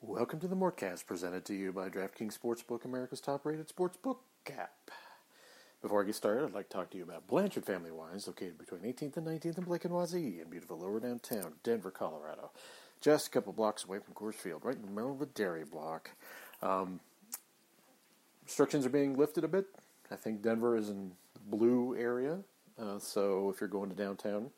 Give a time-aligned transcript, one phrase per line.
[0.00, 4.18] Welcome to the Mortcast, presented to you by DraftKings Sportsbook, America's top-rated sportsbook
[4.56, 4.92] app.
[5.82, 8.58] Before I get started, I'd like to talk to you about Blanchard Family Wines, located
[8.58, 12.52] between 18th and 19th in Blake and Wazee, in beautiful lower downtown Denver, Colorado.
[13.00, 15.64] Just a couple blocks away from Coors Field, right in the middle of the dairy
[15.64, 16.12] block.
[16.62, 17.00] Um,
[18.44, 19.66] restrictions are being lifted a bit.
[20.12, 22.38] I think Denver is in the blue area,
[22.80, 24.50] uh, so if you're going to downtown,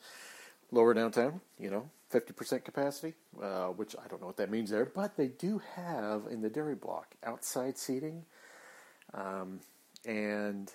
[0.71, 4.85] lower downtown, you know, 50% capacity, uh, which I don't know what that means there,
[4.85, 8.25] but they do have in the dairy block outside seating.
[9.15, 9.61] Um,
[10.05, 10.73] and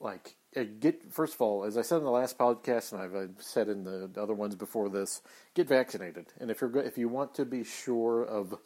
[0.00, 3.42] like uh, get first of all, as I said in the last podcast, and I've
[3.42, 5.22] said in the other ones before this,
[5.54, 6.26] get vaccinated.
[6.40, 8.56] And if you're if you want to be sure of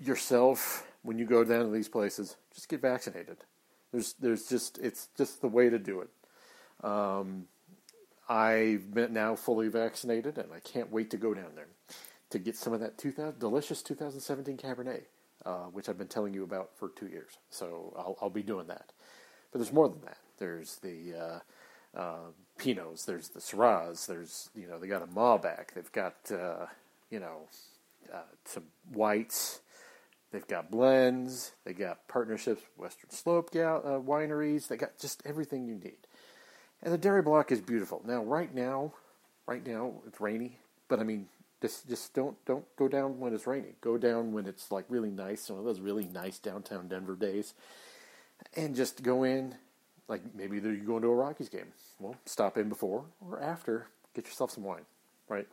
[0.00, 3.38] yourself when you go down to these places, just get vaccinated.
[3.90, 6.10] There's there's just it's just the way to do it.
[6.84, 7.46] Um,
[8.28, 11.68] I've been now fully vaccinated, and I can't wait to go down there
[12.30, 15.02] to get some of that 2000, delicious 2017 Cabernet,
[15.44, 17.38] uh, which I've been telling you about for two years.
[17.50, 18.92] So I'll, I'll be doing that.
[19.50, 20.18] But there's more than that.
[20.38, 25.74] There's the uh, uh, Pinots, there's the Syrahs, there's, you know, they got a Malbec,
[25.74, 26.66] they've got, uh,
[27.10, 27.48] you know,
[28.12, 29.60] uh, some whites,
[30.30, 35.74] they've got blends, they got partnerships Western Slope uh, wineries, they got just everything you
[35.74, 35.98] need.
[36.82, 38.02] And the dairy block is beautiful.
[38.04, 38.92] Now, right now,
[39.46, 40.58] right now it's rainy,
[40.88, 41.28] but I mean,
[41.60, 43.74] just just don't don't go down when it's raining.
[43.80, 47.54] Go down when it's like really nice, one of those really nice downtown Denver days,
[48.56, 49.54] and just go in.
[50.08, 51.68] Like maybe you're going to a Rockies game.
[52.00, 53.86] Well, stop in before or after.
[54.14, 54.84] Get yourself some wine,
[55.28, 55.46] right?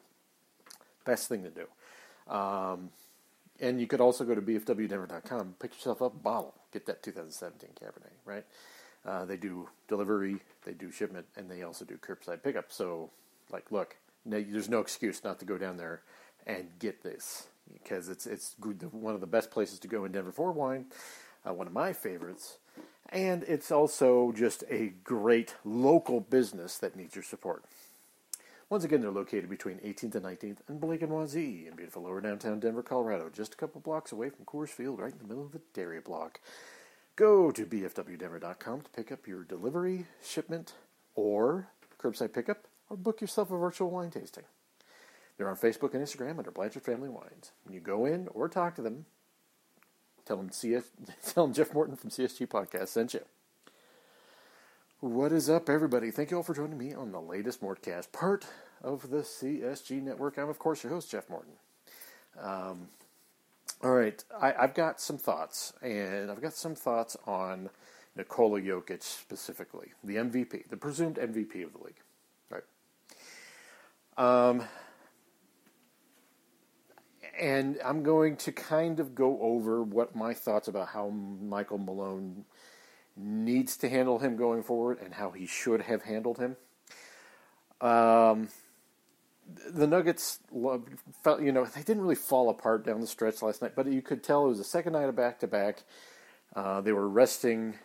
[1.05, 2.33] Best thing to do.
[2.33, 2.89] Um,
[3.59, 7.69] and you could also go to bfwdenver.com, pick yourself up a bottle, get that 2017
[7.81, 8.45] Cabernet, right?
[9.09, 12.71] Uh, they do delivery, they do shipment, and they also do curbside pickup.
[12.71, 13.09] So,
[13.51, 16.03] like, look, no, there's no excuse not to go down there
[16.45, 20.31] and get this because it's it's one of the best places to go in Denver
[20.31, 20.85] for wine,
[21.43, 22.59] uh, one of my favorites,
[23.09, 27.63] and it's also just a great local business that needs your support.
[28.69, 32.21] Once again, they're located between 18th and 19th and Blake and Wazee in beautiful lower
[32.21, 35.45] downtown Denver, Colorado, just a couple blocks away from Coors Field, right in the middle
[35.45, 36.39] of the dairy block.
[37.19, 40.75] Go to bfwdenver.com to pick up your delivery, shipment,
[41.15, 41.67] or
[42.01, 42.59] curbside pickup,
[42.89, 44.45] or book yourself a virtual wine tasting.
[45.35, 47.51] They're on Facebook and Instagram under Blanchard Family Wines.
[47.65, 49.05] When you go in or talk to them,
[50.25, 50.91] tell them, CS,
[51.33, 53.25] tell them Jeff Morton from CSG Podcast sent you.
[55.01, 56.11] What is up, everybody?
[56.11, 58.45] Thank you all for joining me on the latest Mortcast, part
[58.81, 60.37] of the CSG Network.
[60.37, 61.51] I'm, of course, your host, Jeff Morton.
[62.41, 62.87] Um,
[63.81, 67.69] all right, I, have got some thoughts, and I've got some thoughts on
[68.15, 72.01] Nikola Jokic specifically, the MVP, the presumed MVP of the league.
[72.49, 72.63] Right.
[74.17, 74.63] Um,
[77.39, 82.43] and I'm going to kind of go over what my thoughts about how Michael Malone
[83.15, 86.57] needs to handle him going forward and how he should have handled him.
[87.79, 88.49] Um,
[89.69, 90.39] the Nuggets,
[91.23, 94.01] felt, you know, they didn't really fall apart down the stretch last night, but you
[94.01, 95.83] could tell it was the second night of back to back.
[96.55, 97.75] They were resting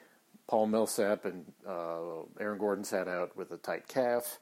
[0.46, 4.38] Paul Millsap and uh, Aaron Gordon sat out with a tight calf,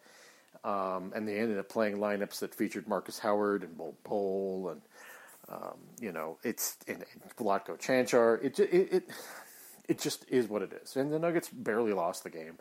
[0.64, 4.82] um, and they ended up playing lineups that featured Marcus Howard and Bolt Bol and
[5.48, 7.04] um, you know it's and,
[7.38, 8.42] Vlatko Cancar.
[8.42, 9.04] It, it it
[9.88, 12.58] it just is what it is, and the Nuggets barely lost the game.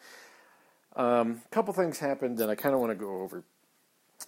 [0.96, 3.44] A um, couple things happened, and I kind of want to go over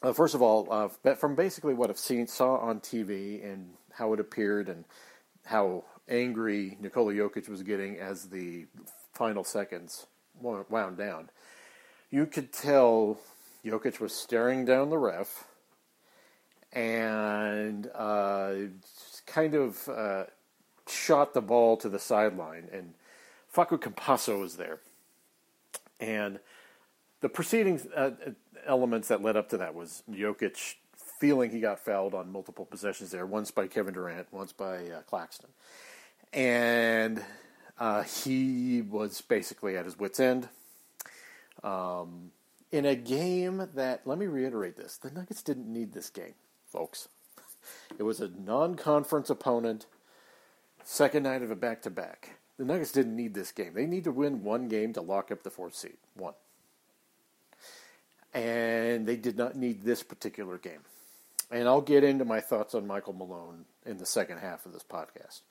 [0.04, 4.14] uh, first of all, uh, from basically what I've seen, saw on TV, and how
[4.14, 4.84] it appeared, and
[5.46, 8.66] how angry Nikola Jokic was getting as the
[9.14, 10.08] final seconds
[10.42, 11.30] wound down,
[12.12, 13.18] you could tell
[13.64, 15.46] Jokic was staring down the ref
[16.74, 18.54] and uh,
[19.26, 20.26] kind of uh,
[20.88, 22.94] shot the ball to the sideline, and
[23.54, 24.80] Facu Campazzo was there,
[26.00, 26.40] and
[27.22, 28.12] the proceedings, uh,
[28.66, 30.76] elements that led up to that was Jokic
[31.20, 35.02] feeling he got fouled on multiple possessions there, once by Kevin Durant, once by uh,
[35.04, 35.50] Claxton.
[36.32, 37.24] And
[37.80, 40.50] uh, he was basically at his wits' end.
[41.64, 42.32] Um,
[42.72, 46.34] in a game that, let me reiterate this, the Nuggets didn't need this game,
[46.66, 47.08] folks.
[47.98, 49.86] It was a non-conference opponent,
[50.84, 52.38] second night of a back-to-back.
[52.58, 53.74] The Nuggets didn't need this game.
[53.74, 55.98] They need to win one game to lock up the fourth seed.
[56.16, 56.34] One.
[58.34, 60.82] And they did not need this particular game.
[61.52, 64.84] And I'll get into my thoughts on Michael Malone in the second half of this
[64.84, 65.42] podcast.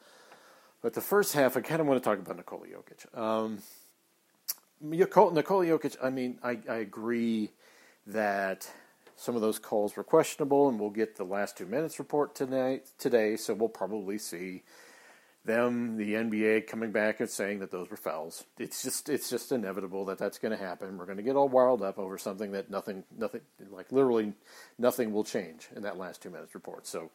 [0.80, 3.16] But the first half, I kind of want to talk about Nikola Jokic.
[3.16, 3.62] Um,
[4.80, 7.50] Nikola Jokic, I mean, I, I agree
[8.06, 8.68] that
[9.14, 12.88] some of those calls were questionable, and we'll get the last two minutes report tonight
[12.98, 13.36] today.
[13.36, 14.62] So we'll probably see
[15.44, 18.44] them, the NBA, coming back and saying that those were fouls.
[18.58, 20.98] It's just it's just inevitable that that's going to happen.
[20.98, 23.40] We're going to get all wild up over something that nothing nothing
[23.70, 24.32] like literally
[24.78, 26.86] nothing will change in that last two minutes report.
[26.86, 27.10] So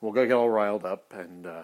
[0.00, 1.46] we'll go get all riled up and.
[1.46, 1.62] Uh,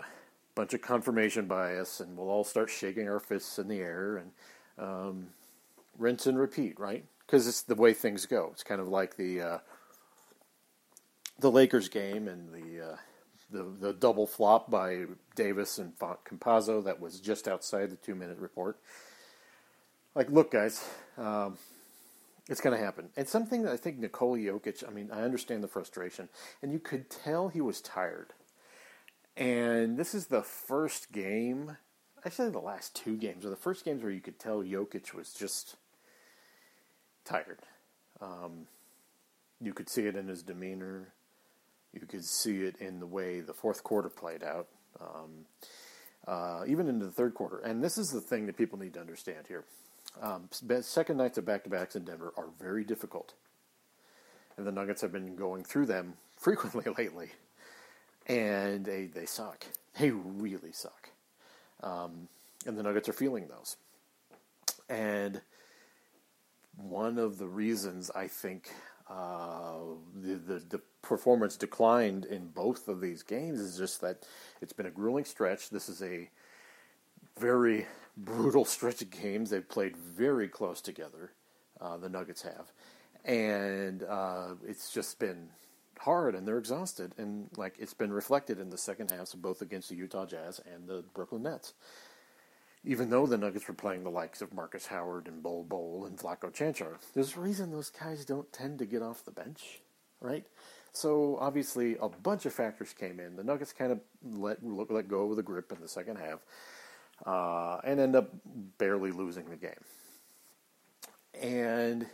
[0.58, 4.32] bunch of confirmation bias, and we'll all start shaking our fists in the air and
[4.76, 5.28] um,
[5.96, 7.04] rinse and repeat, right?
[7.24, 8.48] Because it's the way things go.
[8.52, 9.58] It's kind of like the uh,
[11.38, 12.96] the Lakers game and the, uh,
[13.50, 15.04] the the double flop by
[15.34, 18.78] Davis and Campazzo that was just outside the two minute report.
[20.14, 20.84] Like, look, guys,
[21.16, 21.58] um,
[22.48, 23.10] it's going to happen.
[23.16, 24.86] And something that I think Nikola Jokic.
[24.86, 26.28] I mean, I understand the frustration,
[26.62, 28.32] and you could tell he was tired.
[29.36, 31.76] And this is the first game,
[32.24, 35.32] actually the last two games, or the first games where you could tell Jokic was
[35.32, 35.76] just
[37.24, 37.60] tired.
[38.20, 38.66] Um,
[39.60, 41.12] you could see it in his demeanor.
[41.92, 44.68] You could see it in the way the fourth quarter played out,
[45.00, 45.46] um,
[46.26, 47.58] uh, even into the third quarter.
[47.60, 49.64] And this is the thing that people need to understand here.
[50.20, 50.48] Um,
[50.82, 53.34] second nights of back to backs in Denver are very difficult.
[54.56, 57.30] And the Nuggets have been going through them frequently lately
[58.28, 59.64] and they they suck.
[59.98, 61.08] They really suck.
[61.82, 62.28] Um,
[62.66, 63.76] and the Nuggets are feeling those.
[64.88, 65.40] And
[66.76, 68.70] one of the reasons I think
[69.10, 69.78] uh,
[70.14, 74.24] the, the, the performance declined in both of these games is just that
[74.60, 75.70] it's been a grueling stretch.
[75.70, 76.28] This is a
[77.38, 79.50] very brutal stretch of games.
[79.50, 81.32] They've played very close together.
[81.80, 82.72] Uh, the Nuggets have,
[83.24, 85.48] and uh, it's just been
[86.00, 89.62] hard and they're exhausted, and like it's been reflected in the second halves of both
[89.62, 91.74] against the Utah Jazz and the Brooklyn Nets.
[92.84, 96.18] Even though the Nuggets were playing the likes of Marcus Howard and Bol Bol and
[96.18, 99.80] Vlatko Cancar, there's a reason those guys don't tend to get off the bench,
[100.20, 100.46] right?
[100.92, 103.36] So obviously, a bunch of factors came in.
[103.36, 106.40] The Nuggets kind of let let go of the grip in the second half,
[107.26, 108.30] uh, and end up
[108.78, 109.84] barely losing the game.
[111.40, 112.06] And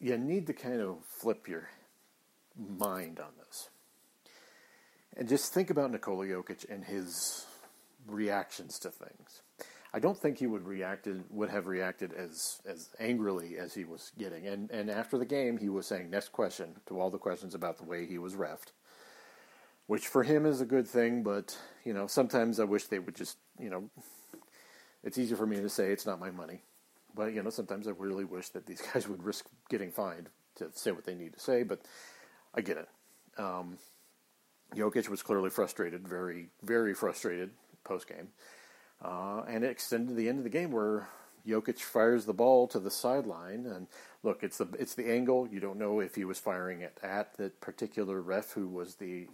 [0.00, 1.70] you need to kind of flip your
[2.56, 3.68] mind on this.
[5.16, 7.46] And just think about Nikola Jokic and his
[8.06, 9.42] reactions to things.
[9.94, 14.12] I don't think he would reacted would have reacted as as angrily as he was
[14.18, 14.46] getting.
[14.46, 17.76] And and after the game, he was saying next question to all the questions about
[17.76, 18.72] the way he was refed,
[19.86, 21.22] which for him is a good thing.
[21.22, 23.90] But you know, sometimes I wish they would just you know,
[25.04, 26.62] it's easier for me to say it's not my money,
[27.14, 30.70] but you know, sometimes I really wish that these guys would risk getting fined to
[30.72, 31.64] say what they need to say.
[31.64, 31.82] But
[32.54, 32.88] I get it.
[33.38, 33.78] Um,
[34.74, 37.50] Jokic was clearly frustrated, very, very frustrated
[37.84, 38.28] post game.
[39.02, 41.08] Uh, and it extended to the end of the game where
[41.46, 43.66] Jokic fires the ball to the sideline.
[43.66, 43.88] And
[44.22, 45.48] look, it's the it's the angle.
[45.50, 49.26] You don't know if he was firing it at the particular ref who was the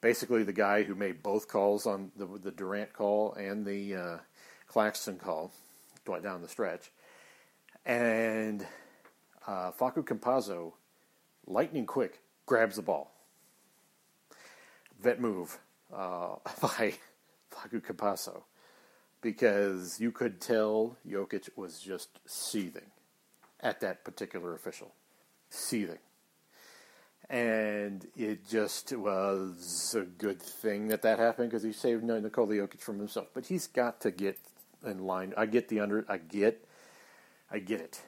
[0.00, 4.18] basically the guy who made both calls on the the Durant call and the uh,
[4.66, 5.52] Claxton call
[6.22, 6.90] down the stretch.
[7.84, 8.66] And
[9.46, 10.72] uh, Facu Campazzo,
[11.46, 13.12] lightning quick, grabs the ball.
[15.00, 15.58] Vet move
[15.94, 16.94] uh, by
[17.52, 18.42] Facu Campazzo
[19.20, 22.90] because you could tell Jokic was just seething
[23.60, 24.92] at that particular official.
[25.50, 25.98] Seething.
[27.30, 32.80] And it just was a good thing that that happened because he saved Nikola Jokic
[32.80, 33.28] from himself.
[33.34, 34.38] But he's got to get
[34.86, 35.34] in line.
[35.36, 36.06] I get the under.
[36.08, 36.64] I get.
[37.50, 38.02] I get it.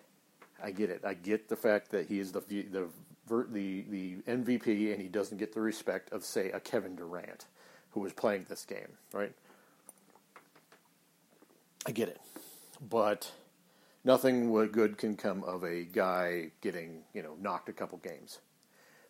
[0.62, 1.02] I get it.
[1.04, 2.88] I get the fact that he is the the
[3.28, 7.46] the the MVP and he doesn't get the respect of say a Kevin Durant
[7.90, 9.32] who was playing this game, right?
[11.86, 12.20] I get it,
[12.88, 13.30] but
[14.04, 18.38] nothing good can come of a guy getting you know knocked a couple games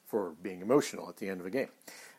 [0.07, 1.69] for being emotional at the end of a game.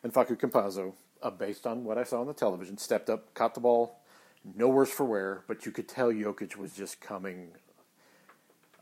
[0.02, 3.54] And Facu Campazzo, uh, based on what I saw on the television, stepped up, caught
[3.54, 3.98] the ball,
[4.56, 7.52] no worse for wear, but you could tell Jokic was just coming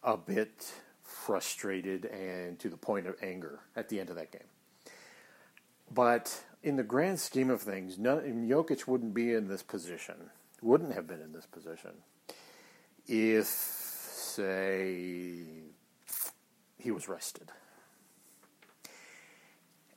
[0.02, 0.72] a bit
[1.02, 4.48] frustrated and to the point of anger at the end of that game.
[5.92, 10.30] But in the grand scheme of things, none, Jokic wouldn't be in this position,
[10.62, 11.92] wouldn't have been in this position
[13.06, 15.42] if, say,
[16.78, 17.50] he was rested.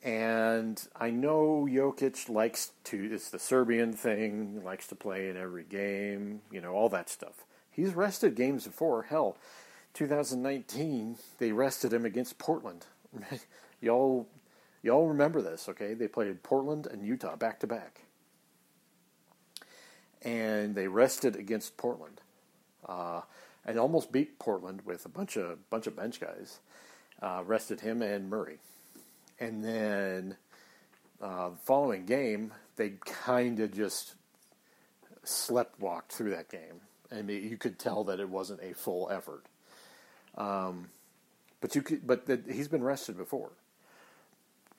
[0.03, 5.63] And I know Jokic likes to, it's the Serbian thing, likes to play in every
[5.63, 7.45] game, you know, all that stuff.
[7.71, 9.03] He's rested games before.
[9.03, 9.37] Hell,
[9.93, 12.85] 2019, they rested him against Portland.
[13.81, 14.27] y'all,
[14.81, 15.93] y'all remember this, okay?
[15.93, 18.01] They played Portland and Utah back to back.
[20.23, 22.21] And they rested against Portland.
[22.87, 23.21] Uh,
[23.65, 26.59] and almost beat Portland with a bunch of bunch of bench guys.
[27.21, 28.57] Uh, rested him and Murray.
[29.39, 30.35] And then
[31.21, 34.15] uh, the following game, they kind of just
[35.23, 36.81] slept walked through that game.
[37.13, 39.45] and you could tell that it wasn't a full effort.
[40.37, 40.89] Um,
[41.61, 43.51] but you could, but the, he's been rested before,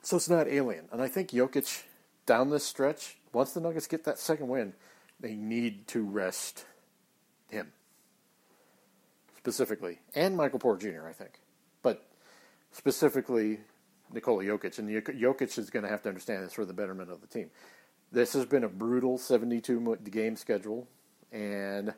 [0.03, 0.87] so it's not alien.
[0.93, 1.85] And I think Jokic
[2.27, 4.75] down this stretch, once the Nuggets get that second win,
[5.21, 6.65] they need to rest
[7.49, 7.73] him
[9.37, 11.07] specifically, and Michael Porter Jr.
[11.07, 11.41] I think,
[11.83, 12.05] but
[12.73, 13.61] specifically
[14.13, 17.21] Nikola Jokic, and Jokic is going to have to understand this for the betterment of
[17.21, 17.51] the team.
[18.13, 20.87] This has been a brutal 72 game schedule,
[21.33, 21.91] and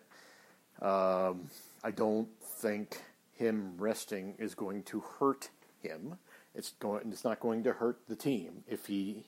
[0.80, 1.50] um,
[1.84, 3.02] I don't think
[3.34, 5.50] him resting is going to hurt
[5.82, 6.18] him.
[6.54, 7.10] It's going.
[7.12, 9.24] It's not going to hurt the team if he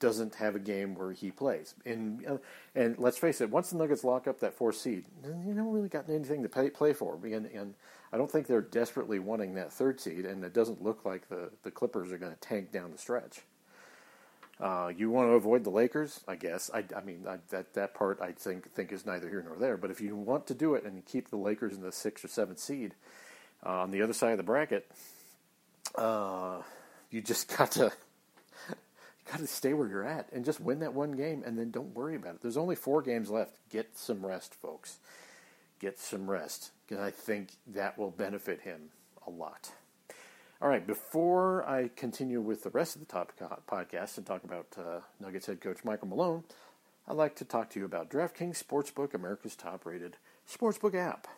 [0.00, 1.74] doesn't have a game where he plays.
[1.86, 2.38] And uh,
[2.74, 5.88] and let's face it, once the Nuggets lock up that fourth seed, you don't really
[5.88, 7.18] got anything to pay, play for.
[7.22, 7.74] And, and
[8.12, 11.50] I don't think they're desperately wanting that third seed, and it doesn't look like the,
[11.62, 13.42] the Clippers are going to tank down the stretch.
[14.58, 16.70] Uh, you want to avoid the Lakers, I guess.
[16.74, 19.76] I, I mean, I, that that part I think think is neither here nor there.
[19.76, 22.28] But if you want to do it and keep the Lakers in the sixth or
[22.28, 22.94] seventh seed
[23.64, 24.90] uh, on the other side of the bracket,
[25.94, 26.60] uh,
[27.10, 27.90] you just got to
[29.30, 31.94] got to stay where you're at and just win that one game, and then don't
[31.94, 32.42] worry about it.
[32.42, 33.52] There's only four games left.
[33.70, 34.98] Get some rest, folks.
[35.78, 38.90] Get some rest because I think that will benefit him
[39.26, 39.70] a lot.
[40.60, 43.32] All right, before I continue with the rest of the top
[43.66, 46.44] podcast and talk about uh, Nuggets head coach Michael Malone,
[47.08, 51.28] I'd like to talk to you about DraftKings Sportsbook, America's top rated sportsbook app.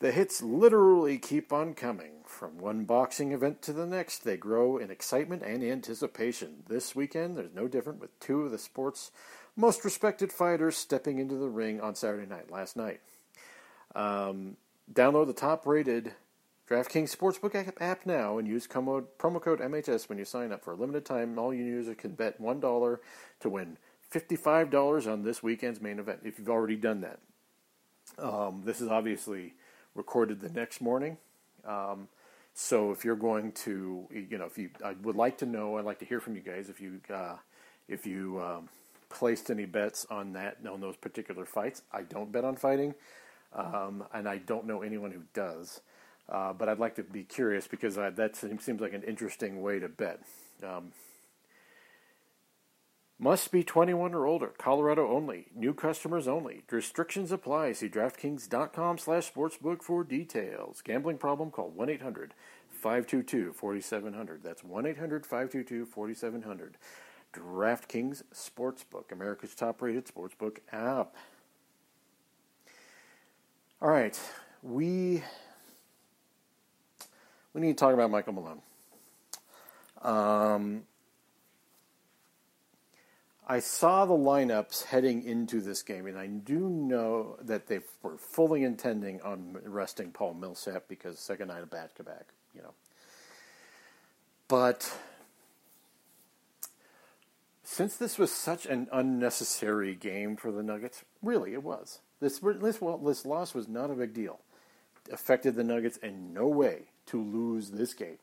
[0.00, 2.12] The hits literally keep on coming.
[2.24, 6.62] From one boxing event to the next, they grow in excitement and anticipation.
[6.68, 9.10] This weekend, there's no different with two of the sport's
[9.56, 13.00] most respected fighters stepping into the ring on Saturday night, last night.
[13.94, 14.56] Um,
[14.90, 16.14] download the top rated
[16.66, 20.64] DraftKings Sportsbook app now and use promo, code MHS when you sign up.
[20.64, 22.98] For a limited time, all you users can bet $1
[23.40, 23.76] to win
[24.10, 27.18] $55 on this weekend's main event if you've already done that.
[28.18, 29.54] Um, this is obviously
[29.94, 31.16] recorded the next morning.
[31.66, 32.08] Um,
[32.54, 35.84] so if you're going to, you know, if you, I would like to know, I'd
[35.84, 37.36] like to hear from you guys if you, uh,
[37.88, 38.68] if you um,
[39.08, 41.82] placed any bets on that on those particular fights.
[41.92, 42.94] I don't bet on fighting,
[43.54, 45.80] um, and I don't know anyone who does.
[46.28, 49.80] Uh, but I'd like to be curious because I, that seems like an interesting way
[49.80, 50.20] to bet.
[53.22, 54.54] Must be 21 or older.
[54.56, 55.48] Colorado only.
[55.54, 56.62] New customers only.
[56.70, 57.72] Restrictions apply.
[57.72, 60.80] See DraftKings.com slash sportsbook for details.
[60.80, 61.50] Gambling problem?
[61.50, 61.70] Call
[62.82, 64.42] 1-800-522-4700.
[64.42, 66.70] That's 1-800-522-4700.
[67.34, 71.14] DraftKings Sportsbook, America's top-rated sportsbook app.
[73.82, 74.18] All right,
[74.62, 75.22] we
[77.54, 78.62] we need to talk about Michael Malone.
[80.02, 80.82] Um,
[83.50, 88.16] I saw the lineups heading into this game, and I do know that they were
[88.16, 92.74] fully intending on resting Paul Millsap because second night of back to back, you know.
[94.46, 94.96] But
[97.64, 101.98] since this was such an unnecessary game for the Nuggets, really it was.
[102.20, 104.38] This this, well, this loss was not a big deal.
[105.08, 108.18] It affected the Nuggets in no way to lose this game.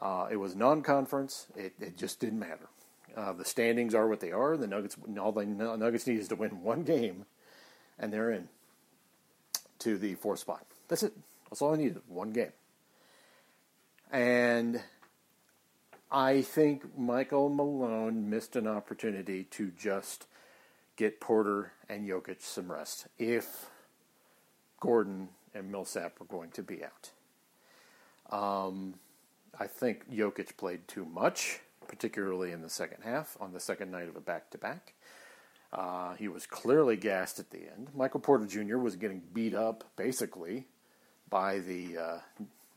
[0.00, 1.48] Uh, it was non-conference.
[1.56, 2.68] It, it just didn't matter.
[3.16, 4.56] Uh, the standings are what they are.
[4.56, 7.26] The Nuggets, all the Nuggets need is to win one game,
[7.98, 8.48] and they're in
[9.80, 10.64] to the fourth spot.
[10.88, 11.12] That's it.
[11.50, 12.00] That's all I needed.
[12.08, 12.52] One game.
[14.10, 14.80] And
[16.10, 20.26] I think Michael Malone missed an opportunity to just
[20.96, 23.70] get Porter and Jokic some rest if
[24.80, 27.10] Gordon and Millsap were going to be out.
[28.30, 28.94] Um,
[29.58, 34.08] I think Jokic played too much particularly in the second half on the second night
[34.08, 34.94] of a back to back.
[36.18, 37.88] he was clearly gassed at the end.
[37.94, 38.78] Michael Porter Jr.
[38.78, 40.66] was getting beat up basically
[41.32, 41.98] by the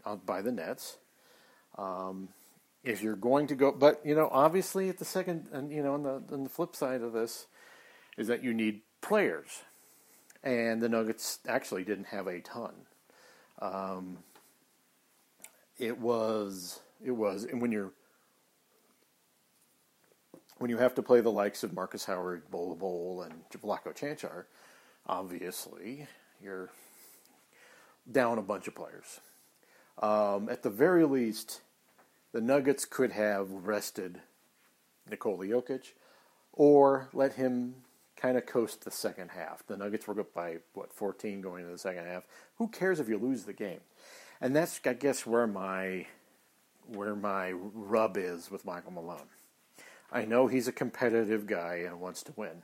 [0.06, 0.98] uh, by the Nets.
[1.78, 2.30] Um,
[2.84, 5.94] if you're going to go, but you know, obviously at the second, and you know,
[5.96, 7.48] on the on the flip side of this
[8.18, 9.64] is that you need players,
[10.44, 12.74] and the Nuggets actually didn't have a ton.
[13.60, 14.20] Um,
[15.78, 17.92] it was it was, and when you're
[20.58, 24.46] when you have to play the likes of Marcus Howard, Bol Bol, and Vlatko Cancar,
[25.08, 26.08] obviously
[26.42, 26.70] you're
[28.10, 29.20] down a bunch of players.
[30.02, 31.62] Um, at the very least,
[32.34, 34.22] the Nuggets could have rested
[35.10, 35.94] Nikola Jokic
[36.52, 37.76] or let him
[38.16, 39.66] kind of coast the second half.
[39.68, 42.24] The Nuggets were up by, what, 14 going into the second half.
[42.58, 43.82] Who cares if you lose the game?
[44.42, 46.08] And that's, I guess, where my
[46.88, 49.30] where my rub is with Michael Malone.
[50.16, 52.64] I know he's a competitive guy and wants to win,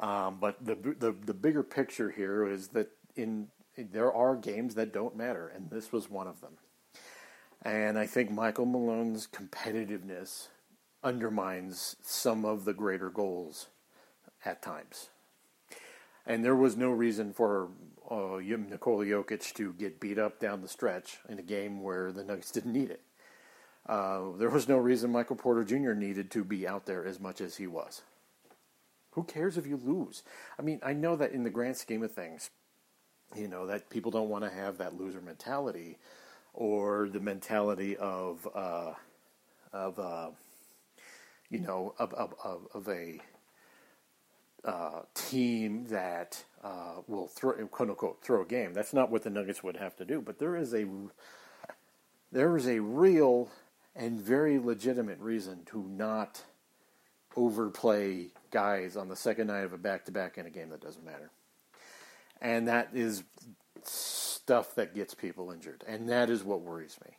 [0.00, 4.92] um, but the, the the bigger picture here is that in there are games that
[4.92, 6.54] don't matter, and this was one of them.
[7.62, 10.48] And I think Michael Malone's competitiveness
[11.02, 13.68] undermines some of the greater goals
[14.44, 15.08] at times.
[16.26, 17.68] And there was no reason for
[18.10, 22.24] uh, Nikola Jokic to get beat up down the stretch in a game where the
[22.24, 23.02] Nuggets didn't need it.
[23.86, 25.92] Uh, there was no reason Michael Porter Jr.
[25.92, 28.02] needed to be out there as much as he was.
[29.12, 30.22] Who cares if you lose?
[30.58, 32.50] I mean, I know that in the grand scheme of things,
[33.36, 35.98] you know, that people don't want to have that loser mentality
[36.52, 38.94] or the mentality of, uh,
[39.72, 40.30] of uh,
[41.50, 42.34] you know, of, of,
[42.74, 43.20] of a
[44.64, 48.72] uh, team that uh, will throw quote unquote throw a game.
[48.72, 50.20] That's not what the Nuggets would have to do.
[50.20, 50.86] But there is a
[52.32, 53.50] there is a real
[53.96, 56.42] and very legitimate reason to not
[57.36, 60.80] overplay guys on the second night of a back to back in a game that
[60.80, 61.30] doesn't matter.
[62.40, 63.24] And that is
[63.82, 67.12] stuff that gets people injured, and that is what worries me.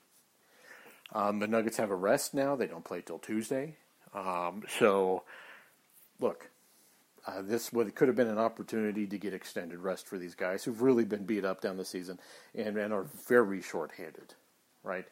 [1.13, 3.77] Um, the Nuggets have a rest now; they don't play till Tuesday.
[4.13, 5.23] Um, so,
[6.19, 6.49] look,
[7.27, 10.63] uh, this would, could have been an opportunity to get extended rest for these guys
[10.63, 12.19] who've really been beat up down the season
[12.53, 14.35] and, and are very short-handed,
[14.83, 15.05] right?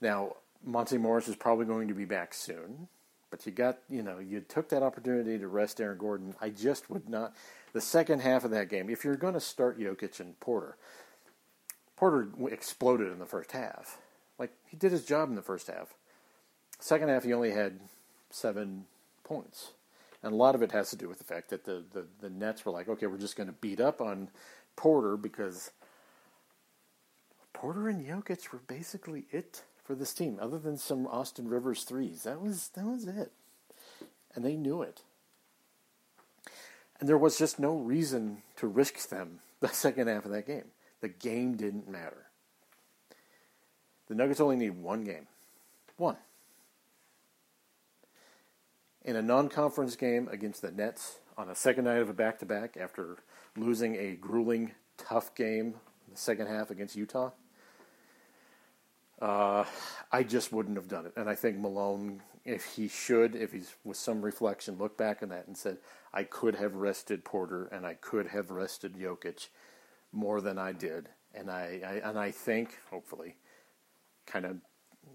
[0.00, 2.88] Now, Monte Morris is probably going to be back soon,
[3.30, 6.34] but you got, you know, you took that opportunity to rest Aaron Gordon.
[6.40, 7.34] I just would not.
[7.72, 10.76] The second half of that game, if you're going to start Jokic and Porter,
[11.96, 13.98] Porter exploded in the first half.
[14.38, 15.94] Like, he did his job in the first half.
[16.80, 17.78] Second half, he only had
[18.30, 18.86] seven
[19.24, 19.72] points.
[20.22, 22.30] And a lot of it has to do with the fact that the, the, the
[22.30, 24.28] Nets were like, okay, we're just going to beat up on
[24.74, 25.70] Porter because
[27.52, 32.24] Porter and Jokic were basically it for this team, other than some Austin Rivers threes.
[32.24, 33.32] That was that was it.
[34.34, 35.02] And they knew it.
[36.98, 40.66] And there was just no reason to risk them the second half of that game.
[41.00, 42.26] The game didn't matter.
[44.08, 45.26] The Nuggets only need one game.
[45.96, 46.16] One
[49.06, 53.18] in a non-conference game against the Nets on a second night of a back-to-back after
[53.56, 55.66] losing a grueling, tough game
[56.06, 57.30] in the second half against Utah.
[59.20, 59.64] Uh,
[60.12, 63.74] I just wouldn't have done it, and I think Malone, if he should, if he's
[63.82, 65.78] with some reflection, look back on that and said,
[66.12, 69.48] "I could have rested Porter and I could have rested Jokic
[70.12, 73.36] more than I did," and I, I and I think, hopefully,
[74.26, 74.56] kind of,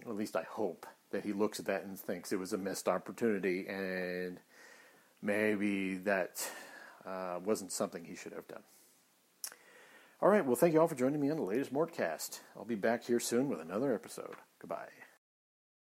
[0.01, 2.87] at least I hope that he looks at that and thinks it was a missed
[2.87, 4.39] opportunity and
[5.21, 6.49] maybe that
[7.05, 8.63] uh, wasn't something he should have done.
[10.23, 12.41] All right, well, thank you all for joining me on the latest Mortcast.
[12.55, 14.35] I'll be back here soon with another episode.
[14.59, 14.89] Goodbye.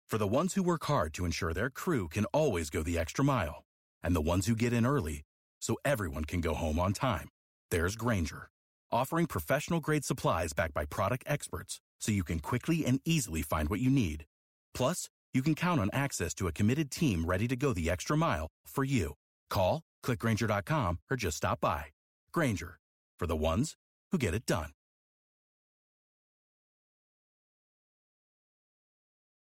[0.07, 3.25] For the ones who work hard to ensure their crew can always go the extra
[3.25, 3.65] mile,
[4.01, 5.23] and the ones who get in early
[5.59, 7.27] so everyone can go home on time,
[7.69, 8.49] there's Grainger,
[8.93, 13.67] offering professional grade supplies backed by product experts so you can quickly and easily find
[13.67, 14.23] what you need.
[14.73, 18.15] Plus, you can count on access to a committed team ready to go the extra
[18.15, 19.15] mile for you.
[19.49, 21.87] Call, clickgrainger.com, or just stop by.
[22.31, 22.79] Grainger,
[23.19, 23.75] for the ones
[24.11, 24.78] who get it done.